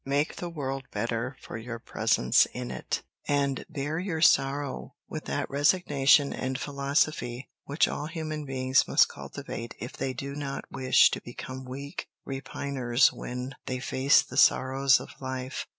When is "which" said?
7.65-7.87